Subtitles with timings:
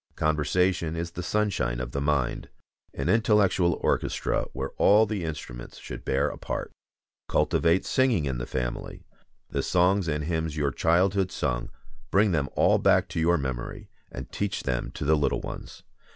[0.15, 2.49] Conversation is the sunshine of the mind,
[2.91, 6.71] an intellectual orchestra where all the instruments should bear a part.
[7.29, 9.05] Cultivate singing in the family.
[9.51, 11.69] The songs and hymns your childhood sung,
[12.09, 15.83] bring them all back to your memory; and teach them to the little ones.